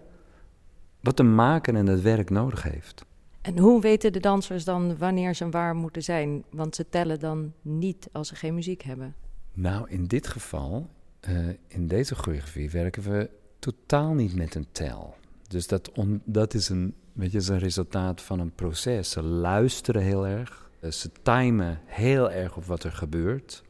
wat 0.99 1.17
de 1.17 1.23
maker 1.23 1.75
en 1.75 1.87
het 1.87 2.01
werk 2.01 2.29
nodig 2.29 2.63
heeft. 2.63 3.07
En 3.41 3.57
hoe 3.57 3.81
weten 3.81 4.13
de 4.13 4.19
dansers 4.19 4.63
dan 4.63 4.97
wanneer 4.97 5.35
ze 5.35 5.49
waar 5.49 5.75
moeten 5.75 6.03
zijn? 6.03 6.43
Want 6.49 6.75
ze 6.75 6.89
tellen 6.89 7.19
dan 7.19 7.53
niet 7.61 8.09
als 8.11 8.27
ze 8.27 8.35
geen 8.35 8.53
muziek 8.53 8.81
hebben. 8.81 9.15
Nou, 9.53 9.89
in 9.89 10.05
dit 10.05 10.27
geval, 10.27 10.89
uh, 11.29 11.47
in 11.67 11.87
deze 11.87 12.15
choreografie, 12.15 12.69
werken 12.69 13.03
we 13.03 13.29
totaal 13.59 14.13
niet 14.13 14.35
met 14.35 14.55
een 14.55 14.67
tel. 14.71 15.15
Dus 15.47 15.67
dat, 15.67 15.91
on, 15.91 16.21
dat 16.25 16.53
is 16.53 16.69
een, 16.69 16.93
weet 17.13 17.31
je, 17.31 17.51
een 17.51 17.59
resultaat 17.59 18.21
van 18.21 18.39
een 18.39 18.51
proces. 18.51 19.09
Ze 19.09 19.23
luisteren 19.23 20.01
heel 20.01 20.27
erg. 20.27 20.69
Eh, 20.79 20.91
ze 20.91 21.09
timen 21.21 21.79
heel 21.85 22.31
erg 22.31 22.57
op 22.57 22.65
wat 22.65 22.83
er 22.83 22.91
gebeurt. 22.91 23.63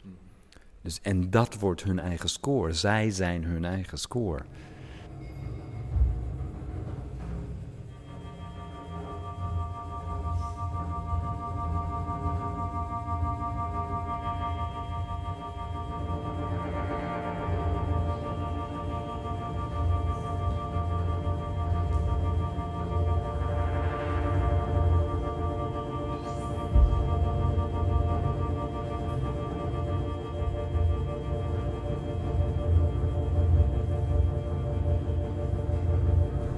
Dus, 0.82 1.00
en 1.02 1.30
dat 1.30 1.60
wordt 1.60 1.84
hun 1.84 2.00
eigen 2.00 2.30
score. 2.30 2.74
Zij 2.74 3.12
zijn 3.12 3.44
hun 3.44 3.66
eigen 3.66 3.98
score. 3.98 4.42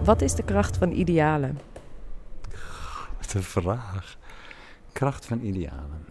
Wat 0.03 0.21
is 0.21 0.35
de 0.35 0.43
kracht 0.43 0.77
van 0.77 0.91
idealen? 0.91 1.59
Wat 3.17 3.33
een 3.33 3.43
vraag. 3.43 4.17
Kracht 4.91 5.25
van 5.25 5.39
idealen. 5.41 6.05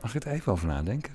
Mag 0.00 0.14
ik 0.14 0.24
er 0.24 0.32
even 0.32 0.52
over 0.52 0.66
nadenken? 0.66 1.12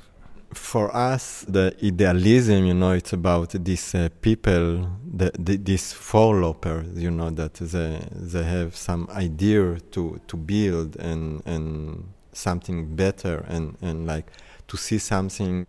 For 0.51 0.96
us, 1.13 1.44
the 1.51 1.75
idealism, 1.79 2.51
you 2.51 2.74
know, 2.74 2.94
it's 2.94 3.13
about 3.13 3.65
these 3.65 3.98
uh, 3.98 4.06
people, 4.20 4.88
the, 5.18 5.34
the, 5.44 5.62
these 5.63 5.96
followers, 5.96 6.86
you 6.96 7.12
know, 7.12 7.34
that 7.36 7.53
they, 7.72 8.00
they 8.32 8.44
have 8.44 8.75
some 8.75 9.08
idea 9.18 9.75
to, 9.89 10.20
to 10.25 10.38
build 10.38 10.98
and, 10.98 11.41
and 11.46 11.96
something 12.32 12.96
better 12.96 13.46
and, 13.48 13.75
and 13.82 14.08
like 14.08 14.32
to 14.65 14.77
see 14.77 15.00
something 15.00 15.65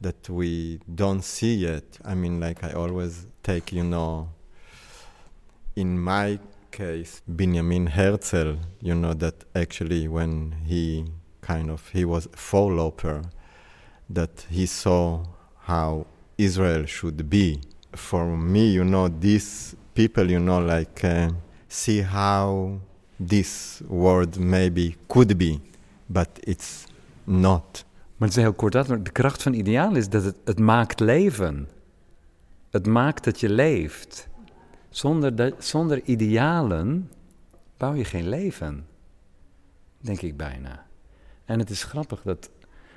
that 0.00 0.28
we 0.28 0.78
don't 0.94 1.24
see 1.24 1.54
yet. 1.54 1.98
I 2.04 2.14
mean, 2.14 2.38
like 2.38 2.62
I 2.62 2.72
always 2.74 3.26
take, 3.42 3.72
you 3.72 3.84
know, 3.84 4.28
in 5.76 5.98
my 5.98 6.38
case, 6.70 7.22
Benjamin 7.26 7.86
Herzl, 7.86 8.56
you 8.80 8.94
know, 8.94 9.14
that 9.14 9.44
actually 9.54 10.08
when 10.08 10.54
he 10.64 11.04
kind 11.40 11.70
of, 11.70 11.88
he 11.88 12.04
was 12.04 12.26
a 12.26 12.36
follower, 12.36 13.22
that 14.08 14.46
he 14.50 14.66
saw 14.66 15.24
how 15.60 16.06
Israel 16.38 16.86
should 16.86 17.28
be. 17.28 17.60
For 17.94 18.36
me, 18.36 18.70
you 18.72 18.84
know, 18.84 19.08
these 19.08 19.76
people, 19.94 20.30
you 20.30 20.40
know, 20.40 20.60
like 20.60 21.04
uh, 21.04 21.30
see 21.68 22.00
how 22.00 22.80
this 23.20 23.82
world 23.88 24.38
maybe 24.38 24.96
could 25.08 25.36
be, 25.38 25.60
but 26.08 26.28
it's 26.46 26.86
not. 27.26 27.84
Maar 28.16 28.28
het 28.28 28.38
is 28.38 28.44
heel 28.44 28.54
kort 28.54 28.72
dat, 28.72 28.86
de 28.86 29.12
kracht 29.12 29.42
van 29.42 29.52
ideaal 29.52 29.96
is 29.96 30.08
dat 30.08 30.24
het, 30.24 30.36
het 30.44 30.58
maakt 30.58 31.00
leven. 31.00 31.68
Het 32.70 32.86
maakt 32.86 33.24
dat 33.24 33.40
je 33.40 33.50
leeft. 33.50 34.28
Zonder, 34.92 35.36
de, 35.36 35.54
zonder 35.58 36.02
idealen 36.02 37.10
bouw 37.76 37.94
je 37.94 38.04
geen 38.04 38.28
leven, 38.28 38.86
denk 39.98 40.20
ik 40.20 40.36
bijna. 40.36 40.86
En 41.44 41.58
het 41.58 41.70
is 41.70 41.84
grappig 41.84 42.22
dat. 42.22 42.50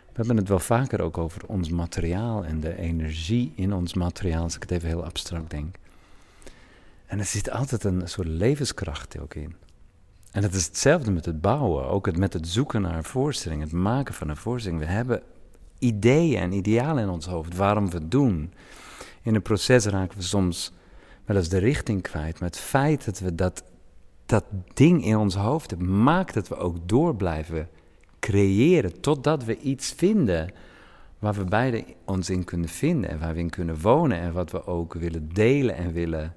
We 0.06 0.22
hebben 0.22 0.38
het 0.38 0.48
wel 0.48 0.60
vaker 0.60 1.02
ook 1.02 1.18
over 1.18 1.42
ons 1.48 1.70
materiaal 1.70 2.46
en 2.46 2.60
de 2.60 2.78
energie 2.78 3.54
in 3.56 3.74
ons 3.74 3.94
materiaal, 3.94 4.44
als 4.44 4.56
ik 4.56 4.62
het 4.62 4.72
even 4.72 4.88
heel 4.88 5.04
abstract 5.04 5.50
denk. 5.50 5.76
En 7.06 7.20
er 7.20 7.26
zit 7.26 7.52
altijd 7.52 7.84
een 7.84 8.08
soort 8.08 8.28
levenskracht 8.28 9.20
ook 9.20 9.34
in. 9.34 9.56
En 10.32 10.44
het 10.44 10.54
is 10.54 10.66
hetzelfde 10.66 11.12
met 11.12 11.26
het 11.26 11.42
bouwen, 11.42 11.88
ook 11.88 12.06
het, 12.06 12.18
met 12.18 12.34
het 12.34 12.48
zoeken 12.48 12.82
naar 12.82 12.96
een 12.96 13.04
voorstelling, 13.04 13.62
het 13.62 13.72
maken 13.72 14.14
van 14.14 14.30
een 14.30 14.38
voorstelling. 14.38 14.82
We 14.82 14.88
hebben 14.88 15.22
ideeën 15.80 16.42
en 16.42 16.52
idealen 16.52 17.04
in 17.04 17.10
ons 17.10 17.26
hoofd 17.26 17.56
waarom 17.56 17.90
we 17.90 17.98
het 17.98 18.12
doen. 18.12 18.54
In 19.22 19.36
een 19.36 19.42
proces 19.42 19.86
raken 19.86 20.18
we 20.18 20.24
soms 20.24 20.72
wel 21.26 21.38
eens 21.38 21.50
de 21.50 21.58
richting 21.58 22.02
kwijt. 22.02 22.40
Maar 22.40 22.50
het 22.50 22.58
feit 22.58 23.06
dat 23.06 23.20
we 23.20 23.36
dat, 23.36 23.64
dat 24.26 24.44
ding 24.74 25.06
in 25.06 25.18
ons 25.18 25.36
hoofd 25.36 25.70
hebben, 25.70 26.04
maakt 26.04 26.34
dat 26.34 26.48
we 26.48 26.56
ook 26.56 26.90
door 26.90 27.16
blijven 27.16 27.70
creëren. 28.20 29.02
Totdat 29.02 29.44
we 29.44 29.60
iets 29.60 29.92
vinden 29.92 30.54
waar 31.20 31.34
we 31.34 31.44
beide 31.44 31.84
ons 32.06 32.30
in 32.30 32.44
kunnen 32.44 32.70
vinden 32.70 33.10
en 33.10 33.20
waar 33.20 33.34
we 33.34 33.40
in 33.40 33.50
kunnen 33.50 33.82
wonen. 33.82 34.20
En 34.20 34.34
wat 34.34 34.52
we 34.52 34.66
ook 34.66 34.94
willen 34.94 35.30
delen 35.34 35.76
en 35.76 35.94
willen 35.94 36.34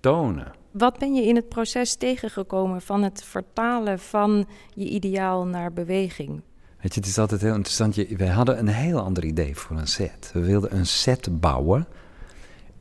tonen. 0.00 0.52
Wat 0.70 0.98
ben 0.98 1.14
je 1.14 1.22
in 1.22 1.36
het 1.36 1.48
proces 1.48 1.94
tegengekomen 1.94 2.82
van 2.82 3.02
het 3.02 3.24
vertalen 3.24 3.98
van 3.98 4.46
je 4.74 4.88
ideaal 4.88 5.46
naar 5.46 5.72
beweging? 5.72 6.40
Weet 6.80 6.94
je, 6.94 7.00
het 7.00 7.08
is 7.08 7.18
altijd 7.18 7.40
heel 7.40 7.54
interessant. 7.54 7.94
wij 7.94 8.28
hadden 8.28 8.58
een 8.58 8.68
heel 8.68 9.00
ander 9.00 9.24
idee 9.24 9.56
voor 9.56 9.76
een 9.76 9.86
set. 9.86 10.30
We 10.32 10.40
wilden 10.40 10.76
een 10.76 10.86
set 10.86 11.40
bouwen 11.40 11.86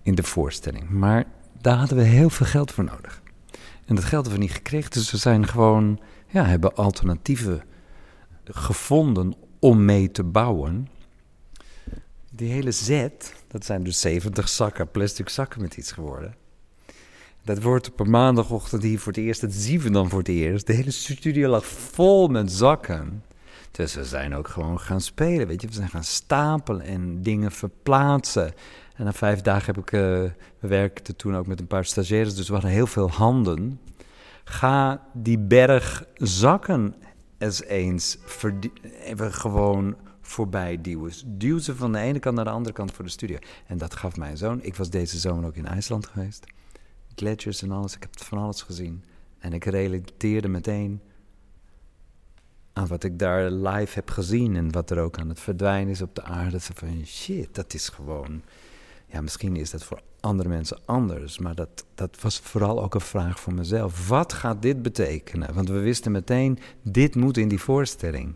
in 0.07 0.15
de 0.15 0.23
voorstelling. 0.23 0.89
Maar 0.89 1.25
daar 1.61 1.77
hadden 1.77 1.97
we 1.97 2.03
heel 2.03 2.29
veel 2.29 2.45
geld 2.45 2.71
voor 2.71 2.83
nodig. 2.83 3.21
En 3.85 3.95
dat 3.95 4.03
geld 4.03 4.25
hebben 4.25 4.41
we 4.41 4.47
niet 4.47 4.55
gekregen. 4.55 4.91
Dus 4.91 5.11
we 5.11 5.17
zijn 5.17 5.47
gewoon, 5.47 5.99
ja, 6.27 6.45
hebben 6.45 6.75
alternatieven 6.75 7.63
gevonden 8.43 9.35
om 9.59 9.85
mee 9.85 10.11
te 10.11 10.23
bouwen. 10.23 10.87
Die 12.31 12.51
hele 12.51 12.71
set, 12.71 13.33
dat 13.47 13.65
zijn 13.65 13.83
dus 13.83 13.99
70 13.99 14.49
zakken, 14.49 14.91
plastic 14.91 15.29
zakken 15.29 15.61
met 15.61 15.77
iets 15.77 15.91
geworden. 15.91 16.35
Dat 17.43 17.61
wordt 17.61 17.91
op 17.91 17.99
een 17.99 18.09
maandagochtend 18.09 18.83
hier 18.83 18.99
voor 18.99 19.11
het 19.11 19.21
eerst, 19.21 19.41
dat 19.41 19.53
zien 19.53 19.79
we 19.79 19.89
dan 19.89 20.09
voor 20.09 20.19
het 20.19 20.27
eerst. 20.27 20.67
De 20.67 20.73
hele 20.73 20.91
studio 20.91 21.49
lag 21.49 21.65
vol 21.65 22.27
met 22.27 22.51
zakken. 22.51 23.23
Dus 23.71 23.95
we 23.95 24.05
zijn 24.05 24.35
ook 24.35 24.47
gewoon 24.47 24.79
gaan 24.79 25.01
spelen, 25.01 25.47
weet 25.47 25.61
je. 25.61 25.67
We 25.67 25.73
zijn 25.73 25.89
gaan 25.89 26.03
stapelen 26.03 26.81
en 26.81 27.21
dingen 27.21 27.51
verplaatsen. 27.51 28.53
En 28.97 29.05
na 29.05 29.13
vijf 29.13 29.41
dagen 29.41 29.65
heb 29.65 29.77
ik, 29.77 29.91
uh, 29.91 30.01
we 30.59 30.67
werkten 30.67 31.15
toen 31.15 31.35
ook 31.35 31.47
met 31.47 31.59
een 31.59 31.67
paar 31.67 31.85
stagiaires, 31.85 32.35
dus 32.35 32.47
we 32.47 32.53
hadden 32.53 32.71
heel 32.71 32.87
veel 32.87 33.09
handen. 33.09 33.79
Ga 34.43 35.07
die 35.13 35.39
berg 35.39 36.05
zakken 36.13 36.95
eens 37.37 37.63
eens 37.63 38.17
even 39.03 39.33
gewoon 39.33 39.95
voorbij 40.21 40.81
duwen. 40.81 41.11
Duw 41.25 41.57
ze 41.57 41.75
van 41.75 41.91
de 41.91 41.99
ene 41.99 42.19
kant 42.19 42.35
naar 42.35 42.45
de 42.45 42.51
andere 42.51 42.75
kant 42.75 42.91
voor 42.91 43.05
de 43.05 43.11
studio. 43.11 43.37
En 43.67 43.77
dat 43.77 43.95
gaf 43.95 44.17
mijn 44.17 44.37
zoon. 44.37 44.63
Ik 44.63 44.75
was 44.75 44.89
deze 44.89 45.17
zomer 45.19 45.45
ook 45.45 45.55
in 45.55 45.65
IJsland 45.65 46.07
geweest. 46.07 46.45
Gletsjers 47.15 47.61
en 47.61 47.71
alles, 47.71 47.95
ik 47.95 48.01
heb 48.01 48.23
van 48.23 48.37
alles 48.37 48.61
gezien. 48.61 49.03
En 49.39 49.53
ik 49.53 49.65
relateerde 49.65 50.47
meteen 50.47 51.01
aan 52.73 52.87
wat 52.87 53.03
ik 53.03 53.19
daar 53.19 53.51
live 53.51 53.93
heb 53.93 54.09
gezien 54.09 54.55
en 54.55 54.71
wat 54.71 54.89
er 54.89 54.99
ook 54.99 55.19
aan 55.19 55.29
het 55.29 55.39
verdwijnen 55.39 55.93
is 55.93 56.01
op 56.01 56.15
de 56.15 56.23
aarde. 56.23 56.59
Van 56.59 57.05
shit, 57.05 57.55
dat 57.55 57.73
is 57.73 57.89
gewoon. 57.89 58.41
Ja, 59.09 59.21
misschien 59.21 59.55
is 59.55 59.71
dat 59.71 59.83
voor 59.83 60.01
andere 60.19 60.49
mensen 60.49 60.79
anders, 60.85 61.37
maar 61.37 61.55
dat, 61.55 61.85
dat 61.95 62.21
was 62.21 62.39
vooral 62.39 62.83
ook 62.83 62.93
een 62.93 63.01
vraag 63.01 63.39
voor 63.39 63.53
mezelf. 63.53 64.07
Wat 64.07 64.33
gaat 64.33 64.61
dit 64.61 64.81
betekenen? 64.81 65.53
Want 65.53 65.69
we 65.69 65.79
wisten 65.79 66.11
meteen, 66.11 66.59
dit 66.81 67.15
moet 67.15 67.37
in 67.37 67.47
die 67.47 67.61
voorstelling. 67.61 68.35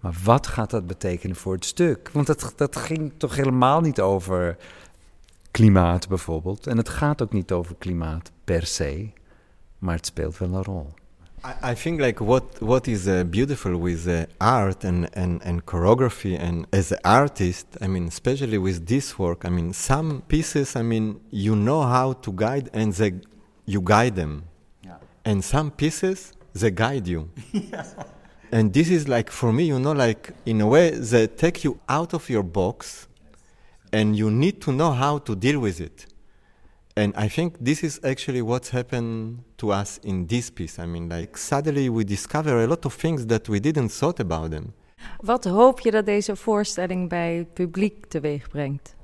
Maar 0.00 0.14
wat 0.24 0.46
gaat 0.46 0.70
dat 0.70 0.86
betekenen 0.86 1.36
voor 1.36 1.54
het 1.54 1.64
stuk? 1.64 2.10
Want 2.12 2.26
dat, 2.26 2.52
dat 2.56 2.76
ging 2.76 3.12
toch 3.16 3.36
helemaal 3.36 3.80
niet 3.80 4.00
over 4.00 4.56
klimaat 5.50 6.08
bijvoorbeeld. 6.08 6.66
En 6.66 6.76
het 6.76 6.88
gaat 6.88 7.22
ook 7.22 7.32
niet 7.32 7.52
over 7.52 7.74
klimaat 7.78 8.30
per 8.44 8.66
se, 8.66 9.10
maar 9.78 9.96
het 9.96 10.06
speelt 10.06 10.38
wel 10.38 10.54
een 10.54 10.62
rol. 10.62 10.94
I, 11.44 11.54
I 11.70 11.74
think 11.74 12.00
like 12.00 12.20
what 12.20 12.60
what 12.62 12.86
is 12.88 13.08
uh, 13.08 13.24
beautiful 13.24 13.76
with 13.76 14.06
uh, 14.06 14.26
art 14.40 14.84
and, 14.84 15.08
and, 15.14 15.42
and 15.44 15.66
choreography 15.66 16.38
and 16.38 16.66
as 16.72 16.92
an 16.92 16.98
artist, 17.04 17.66
I 17.80 17.88
mean, 17.88 18.06
especially 18.06 18.58
with 18.58 18.86
this 18.86 19.18
work, 19.18 19.44
I 19.44 19.48
mean, 19.48 19.72
some 19.72 20.22
pieces, 20.28 20.76
I 20.76 20.82
mean, 20.82 21.20
you 21.30 21.56
know 21.56 21.82
how 21.82 22.12
to 22.14 22.32
guide 22.32 22.70
and 22.72 22.92
they, 22.92 23.14
you 23.66 23.80
guide 23.80 24.16
them, 24.16 24.44
yeah. 24.84 24.96
and 25.24 25.42
some 25.42 25.70
pieces 25.70 26.32
they 26.54 26.70
guide 26.70 27.06
you. 27.08 27.30
yeah. 27.52 27.84
And 28.52 28.72
this 28.72 28.90
is 28.90 29.08
like 29.08 29.30
for 29.30 29.52
me, 29.52 29.64
you 29.64 29.80
know, 29.80 29.92
like 29.92 30.32
in 30.44 30.60
a 30.60 30.66
way 30.66 30.90
they 30.90 31.26
take 31.26 31.64
you 31.64 31.80
out 31.88 32.14
of 32.14 32.28
your 32.28 32.42
box, 32.42 33.08
and 33.92 34.16
you 34.16 34.30
need 34.30 34.60
to 34.62 34.72
know 34.72 34.92
how 34.92 35.18
to 35.18 35.34
deal 35.34 35.58
with 35.58 35.80
it 35.80 36.06
and 36.94 37.14
I 37.16 37.28
think 37.28 37.56
this 37.60 37.82
is 37.82 37.98
actually 38.02 38.42
what's 38.42 38.70
happened 38.70 39.38
to 39.56 39.72
us 39.72 39.98
in 40.02 40.26
this 40.26 40.50
piece. 40.50 40.82
I 40.82 40.86
mean, 40.86 41.08
like 41.08 41.36
suddenly 41.36 41.88
we 41.88 42.04
discover 42.04 42.62
a 42.62 42.66
lot 42.66 42.84
of 42.84 42.94
things 42.94 43.26
that 43.26 43.48
we 43.48 43.60
didn't 43.60 43.90
thought 43.90 44.20
about 44.20 44.50
them. 44.50 44.72
Wat 45.20 45.44
hoop 45.44 45.80
je 45.80 45.90
dat 45.90 46.06
deze 46.06 46.36
voorstelling 46.36 47.08
bij 47.08 47.36
het 47.36 47.52
publiek 47.54 48.06
teweeg 48.06 48.48
brengt? 48.48 48.94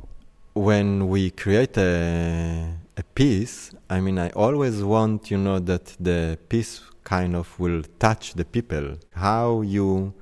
When 0.53 1.09
we 1.11 1.31
create 1.35 1.81
a, 1.81 3.01
a 3.01 3.05
piece, 3.13 3.73
I 3.91 4.01
mean, 4.01 4.19
I 4.19 4.31
always 4.33 4.81
want, 4.81 5.29
you 5.29 5.41
know, 5.41 5.65
that 5.65 5.97
the 6.03 6.39
piece 6.47 6.83
kind 7.03 7.37
of 7.37 7.59
will 7.59 7.83
touch 7.97 8.33
the 8.35 8.45
people. 8.45 8.97
How 9.11 9.63
you 9.63 10.13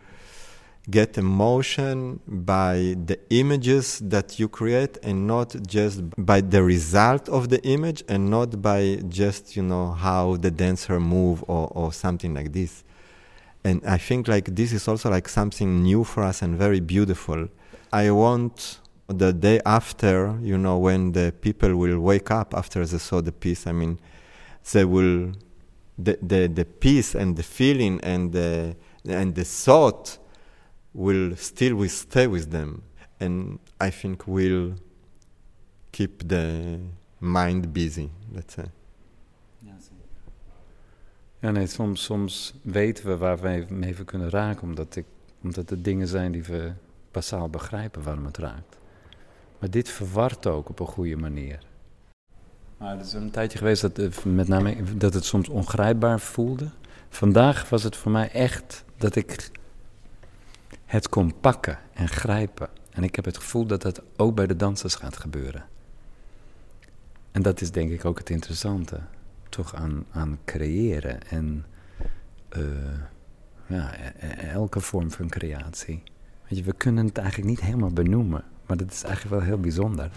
get 0.89 1.19
emotion 1.19 2.21
by 2.27 2.95
the 3.05 3.19
images 3.31 3.99
that 4.01 4.39
you 4.39 4.49
create 4.49 4.99
and 5.03 5.27
not 5.27 5.57
just 5.67 6.03
by 6.17 6.41
the 6.41 6.63
result 6.63 7.29
of 7.29 7.49
the 7.49 7.61
image 7.65 8.05
and 8.09 8.31
not 8.31 8.63
by 8.63 8.97
just 9.09 9.57
you 9.57 9.63
know 9.63 9.93
how 9.93 10.37
the 10.37 10.51
dancer 10.51 11.01
move 11.01 11.43
or, 11.49 11.69
or 11.73 11.93
something 11.93 12.35
like 12.35 12.53
this. 12.53 12.85
And 13.65 13.85
i 13.85 13.99
think 13.99 14.29
like 14.29 14.55
this 14.55 14.73
is 14.73 14.87
also 14.87 15.11
like 15.11 15.29
something 15.29 15.83
new 15.83 16.05
for 16.05 16.23
us 16.23 16.43
and 16.43 16.57
very 16.57 16.81
beautiful. 16.81 17.49
I 17.93 18.11
want 18.11 18.79
the 19.09 19.33
day 19.33 19.61
after 19.65 20.39
you 20.43 20.59
know 20.59 20.79
when 20.79 21.13
the 21.13 21.33
people 21.41 21.77
will 21.77 22.01
wake 22.01 22.31
up 22.31 22.55
after 22.55 22.85
they 22.85 22.99
saw 22.99 23.21
the 23.21 23.31
piece 23.31 23.67
i 23.67 23.73
mean 23.73 23.99
they 24.73 24.85
will 24.85 25.33
the 25.97 26.19
the, 26.21 26.49
the 26.49 26.65
peace 26.65 27.15
and 27.15 27.37
the 27.37 27.43
feeling 27.43 28.01
and 28.03 28.33
the 28.33 28.75
and 29.09 29.35
the 29.37 29.45
thought 29.45 30.19
will 30.97 31.37
still 31.37 31.75
we 31.75 31.89
stay 31.89 32.29
with 32.29 32.51
them 32.51 32.83
and 33.19 33.59
I 33.85 33.91
think 33.91 34.27
will 34.27 34.73
keep 35.91 36.29
the 36.29 36.79
mind 37.19 37.73
busy, 37.73 38.09
let's 38.33 38.55
say. 38.55 38.65
Ja, 41.41 41.51
nee, 41.51 41.67
soms, 41.67 42.05
soms 42.05 42.55
weten 42.63 43.07
we 43.07 43.17
waar 43.17 43.39
we 43.39 43.67
mee 43.69 44.05
kunnen 44.05 44.31
raken, 44.31 44.63
omdat, 44.63 44.97
ik, 44.97 45.05
omdat 45.43 45.71
het 45.71 45.85
dingen 45.85 46.09
zijn 46.09 46.33
die 46.33 46.43
we 46.43 46.73
basaal 47.11 47.49
begrijpen 47.49 48.03
waarom 48.03 48.25
het 48.25 48.37
raakt. 48.37 48.79
Maar 49.59 49.71
dit 49.71 49.89
verwart 49.89 50.47
ook 50.47 50.69
op 50.69 50.81
een 50.81 50.87
goede 50.87 51.17
manier. 51.17 51.59
Maar 52.77 52.97
het 52.97 53.07
is 53.07 53.13
een 53.13 53.31
tijdje 53.31 53.59
geweest 53.59 53.81
dat, 53.83 54.25
met 54.25 54.49
name, 54.49 54.97
dat 54.97 55.15
het 55.15 55.25
soms 55.25 55.49
ongrijpbaar 55.49 56.21
voelde. 56.21 56.71
Vandaag 57.09 57.69
was 57.69 57.83
het 57.83 57.97
voor 57.97 58.13
mij 58.13 58.31
echt 58.31 58.85
dat 58.97 59.17
ik 59.17 59.51
het 60.87 61.09
kon 61.09 61.41
pakken 61.41 61.79
en 61.93 62.09
grijpen. 62.09 62.69
En 62.91 63.03
ik 63.03 63.17
heb 63.17 63.25
het 63.25 63.37
gevoel 63.37 63.67
dat 63.67 63.83
dat 63.83 64.03
ook 64.17 64.35
bij 64.35 64.47
de 64.47 64.57
dansers 64.57 64.95
gaat 64.95 65.17
gebeuren. 65.17 65.65
En 67.31 67.43
dat 67.43 67.61
is 67.61 67.71
denk 67.71 67.91
ik 67.91 68.05
ook 68.05 68.19
het 68.19 68.31
interessante, 68.31 69.01
toch 69.49 69.75
aan, 69.75 70.05
aan 70.11 70.39
creëren 70.45 71.29
en 71.29 71.67
uh, 72.57 72.63
ja, 73.67 73.95
e-, 73.99 74.13
e-, 74.19 74.49
elke 74.49 74.81
vorm 74.81 75.11
van 75.11 75.29
creatie. 75.29 76.03
Weet 76.49 76.59
je, 76.59 76.65
we 76.65 76.73
kunnen 76.73 77.07
het 77.07 77.19
eigenlijk 77.19 77.49
niet 77.49 77.61
helemaal 77.61 77.93
benoemen, 77.93 78.45
maar 78.67 78.77
dat 78.77 78.93
is 78.93 79.03
eigenlijk 79.03 79.35
wel 79.35 79.45
heel 79.45 79.61
bijzonder. 79.61 80.11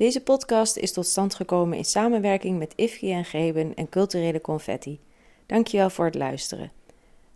Deze 0.00 0.20
podcast 0.20 0.76
is 0.76 0.92
tot 0.92 1.06
stand 1.06 1.34
gekomen 1.34 1.78
in 1.78 1.84
samenwerking 1.84 2.58
met 2.58 2.72
IFKI 2.76 3.12
en 3.12 3.24
Greben 3.24 3.74
en 3.74 3.88
Culturele 3.88 4.40
Confetti. 4.40 5.00
Dankjewel 5.46 5.90
voor 5.90 6.04
het 6.04 6.14
luisteren. 6.14 6.72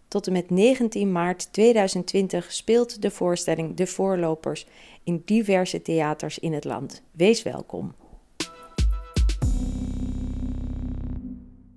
Tot 0.09 0.27
en 0.27 0.33
met 0.33 0.51
19 0.51 1.13
maart 1.13 1.53
2020 1.53 2.53
speelt 2.53 3.03
de 3.03 3.11
voorstelling 3.11 3.77
De 3.77 3.87
Voorlopers 3.87 4.67
in 5.03 5.23
diverse 5.25 5.83
theaters 5.83 6.39
in 6.39 6.53
het 6.53 6.65
land. 6.65 7.03
Wees 7.11 7.43
welkom. 7.43 7.95